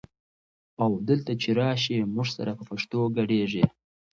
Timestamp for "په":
2.59-2.63